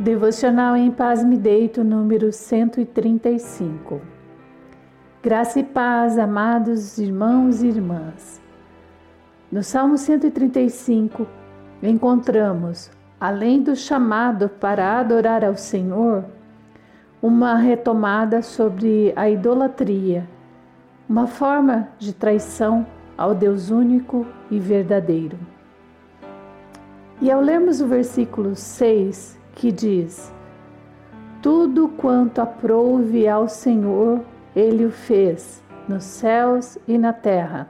Devocional 0.00 0.76
em 0.76 0.90
Paz 0.90 1.22
Me 1.22 1.36
Deito, 1.36 1.84
número 1.84 2.32
135. 2.32 4.00
Graça 5.22 5.60
e 5.60 5.62
paz, 5.62 6.18
amados 6.18 6.96
irmãos 6.96 7.62
e 7.62 7.66
irmãs. 7.66 8.40
No 9.52 9.62
Salmo 9.62 9.98
135, 9.98 11.26
encontramos, 11.82 12.90
além 13.20 13.62
do 13.62 13.76
chamado 13.76 14.48
para 14.48 14.98
adorar 14.98 15.44
ao 15.44 15.54
Senhor, 15.54 16.24
uma 17.20 17.56
retomada 17.56 18.40
sobre 18.40 19.12
a 19.14 19.28
idolatria, 19.28 20.26
uma 21.06 21.26
forma 21.26 21.90
de 21.98 22.14
traição 22.14 22.86
ao 23.18 23.34
Deus 23.34 23.68
único 23.68 24.26
e 24.50 24.58
verdadeiro. 24.58 25.38
E 27.20 27.30
ao 27.30 27.42
lermos 27.42 27.82
o 27.82 27.86
versículo 27.86 28.56
6, 28.56 29.38
que 29.54 29.70
diz: 29.72 30.32
Tudo 31.42 31.88
quanto 31.88 32.40
aprouve 32.40 33.28
ao 33.28 33.48
Senhor, 33.48 34.20
Ele 34.54 34.84
o 34.84 34.90
fez, 34.90 35.62
nos 35.88 36.04
céus 36.04 36.78
e 36.86 36.98
na 36.98 37.12
terra, 37.12 37.68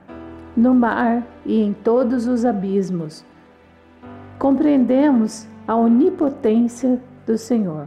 no 0.56 0.74
mar 0.74 1.22
e 1.44 1.60
em 1.60 1.72
todos 1.72 2.26
os 2.26 2.44
abismos. 2.44 3.24
Compreendemos 4.38 5.46
a 5.66 5.76
onipotência 5.76 7.00
do 7.26 7.36
Senhor. 7.36 7.86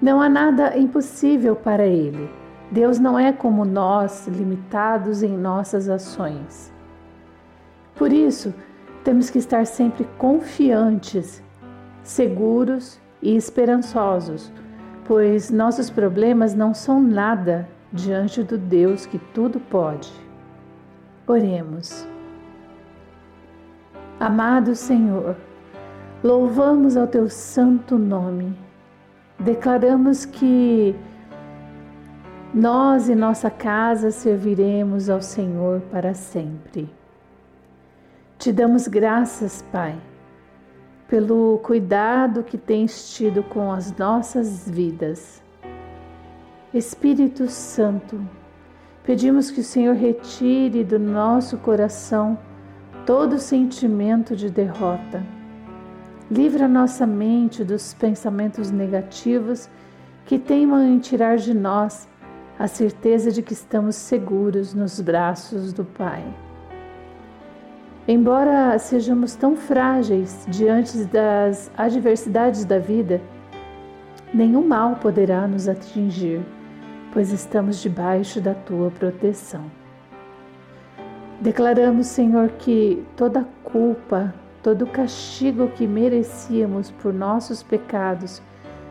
Não 0.00 0.20
há 0.20 0.28
nada 0.28 0.76
impossível 0.76 1.54
para 1.54 1.86
Ele. 1.86 2.28
Deus 2.70 2.98
não 2.98 3.18
é 3.18 3.32
como 3.32 3.64
nós, 3.64 4.26
limitados 4.26 5.22
em 5.22 5.36
nossas 5.36 5.88
ações. 5.88 6.72
Por 7.94 8.12
isso, 8.12 8.52
temos 9.04 9.30
que 9.30 9.38
estar 9.38 9.66
sempre 9.66 10.08
confiantes 10.16 11.41
seguros 12.02 13.00
e 13.20 13.36
esperançosos, 13.36 14.52
pois 15.04 15.50
nossos 15.50 15.88
problemas 15.90 16.54
não 16.54 16.74
são 16.74 17.00
nada 17.00 17.68
diante 17.92 18.42
do 18.42 18.58
Deus 18.58 19.06
que 19.06 19.18
tudo 19.18 19.60
pode. 19.60 20.12
Oremos. 21.26 22.06
Amado 24.18 24.74
Senhor, 24.74 25.36
louvamos 26.22 26.96
ao 26.96 27.06
teu 27.06 27.28
santo 27.28 27.98
nome. 27.98 28.56
Declaramos 29.38 30.24
que 30.24 30.94
nós 32.54 33.08
e 33.08 33.14
nossa 33.14 33.50
casa 33.50 34.10
serviremos 34.10 35.08
ao 35.08 35.20
Senhor 35.20 35.80
para 35.90 36.14
sempre. 36.14 36.88
Te 38.38 38.52
damos 38.52 38.86
graças, 38.86 39.62
Pai 39.72 39.96
pelo 41.12 41.58
cuidado 41.58 42.42
que 42.42 42.56
tens 42.56 43.14
tido 43.14 43.42
com 43.42 43.70
as 43.70 43.94
nossas 43.98 44.66
vidas. 44.66 45.42
Espírito 46.72 47.48
Santo, 47.48 48.18
pedimos 49.04 49.50
que 49.50 49.60
o 49.60 49.62
Senhor 49.62 49.94
retire 49.94 50.82
do 50.82 50.98
nosso 50.98 51.58
coração 51.58 52.38
todo 53.04 53.38
sentimento 53.38 54.34
de 54.34 54.48
derrota. 54.48 55.22
Livra 56.30 56.66
nossa 56.66 57.06
mente 57.06 57.62
dos 57.62 57.92
pensamentos 57.92 58.70
negativos 58.70 59.68
que 60.24 60.38
teimam 60.38 60.82
em 60.82 60.98
tirar 60.98 61.36
de 61.36 61.52
nós 61.52 62.08
a 62.58 62.66
certeza 62.66 63.30
de 63.30 63.42
que 63.42 63.52
estamos 63.52 63.96
seguros 63.96 64.72
nos 64.72 64.98
braços 64.98 65.74
do 65.74 65.84
Pai. 65.84 66.24
Embora 68.14 68.78
sejamos 68.78 69.34
tão 69.34 69.56
frágeis 69.56 70.44
diante 70.46 71.02
das 71.04 71.70
adversidades 71.74 72.62
da 72.62 72.78
vida, 72.78 73.22
nenhum 74.34 74.68
mal 74.68 74.96
poderá 74.96 75.48
nos 75.48 75.66
atingir, 75.66 76.42
pois 77.10 77.32
estamos 77.32 77.80
debaixo 77.80 78.38
da 78.38 78.52
tua 78.52 78.90
proteção. 78.90 79.64
Declaramos, 81.40 82.06
Senhor, 82.06 82.50
que 82.58 83.02
toda 83.16 83.48
culpa, 83.64 84.34
todo 84.62 84.86
castigo 84.86 85.68
que 85.68 85.86
merecíamos 85.86 86.90
por 86.90 87.14
nossos 87.14 87.62
pecados 87.62 88.42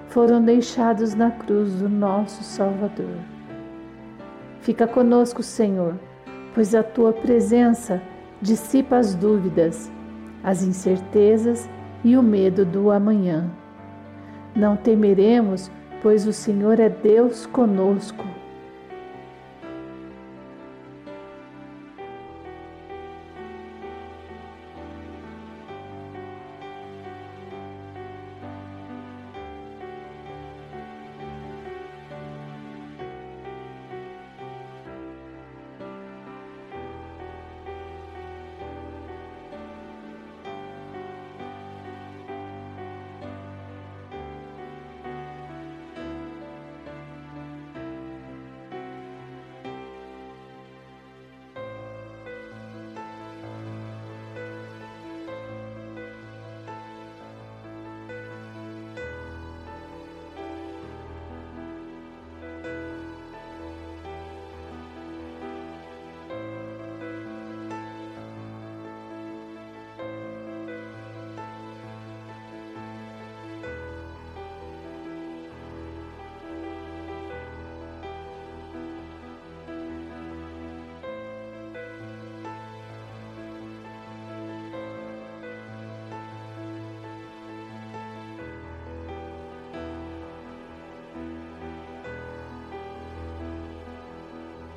foram 0.08 0.44
deixados 0.44 1.14
na 1.14 1.30
cruz 1.30 1.76
do 1.76 1.88
nosso 1.88 2.44
Salvador. 2.44 3.20
Fica 4.62 4.88
conosco, 4.88 5.44
Senhor, 5.44 5.94
pois 6.56 6.74
a 6.74 6.82
tua 6.82 7.14
presença 7.14 8.02
dissipa 8.42 8.98
as 8.98 9.14
dúvidas, 9.14 9.92
as 10.44 10.64
incertezas 10.64 11.70
e 12.04 12.18
o 12.18 12.24
medo 12.24 12.66
do 12.66 12.92
amanhã. 12.92 13.50
Não 14.56 14.76
temeremos, 14.76 15.72
pois 16.02 16.26
o 16.28 16.34
Senhor 16.34 16.80
é 16.80 16.90
Deus 16.90 17.46
conosco 17.46 18.41